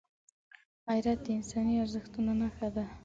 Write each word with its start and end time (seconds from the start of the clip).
غیرت 0.87 1.19
د 1.23 1.27
انساني 1.37 1.73
ارزښتونو 1.83 2.31
نښه 2.41 2.67
ده 2.75 2.85